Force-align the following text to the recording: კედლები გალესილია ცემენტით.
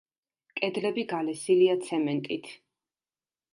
კედლები 0.59 1.03
გალესილია 1.11 1.77
ცემენტით. 1.89 2.53